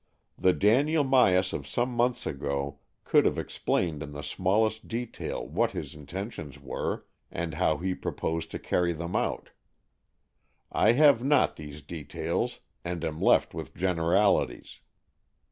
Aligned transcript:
The 0.35 0.51
Daniel 0.53 1.03
Myas 1.05 1.53
of 1.53 1.67
some 1.67 1.91
months 1.93 2.25
ago 2.25 2.79
could 3.03 3.23
have 3.23 3.37
explained 3.37 4.01
in 4.01 4.13
the 4.13 4.23
smallest 4.23 4.87
detail 4.87 5.47
what 5.47 5.73
his 5.77 5.93
intentions 5.93 6.59
were, 6.59 7.05
and 7.29 7.53
how 7.53 7.77
he 7.77 7.93
proposed 7.93 8.49
to 8.49 8.57
carry 8.57 8.93
them 8.93 9.15
out. 9.15 9.51
I 10.71 10.93
have 10.93 11.23
not 11.23 11.55
these 11.55 11.83
details, 11.83 12.61
and 12.83 13.05
am 13.05 13.21
left 13.21 13.53
with 13.53 13.75
generalities. 13.75 14.79